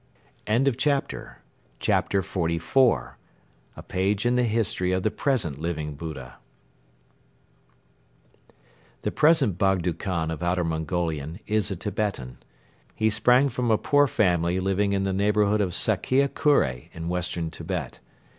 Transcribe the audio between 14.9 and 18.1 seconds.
in the neighborhood of Sakkia Kure in western Tibet.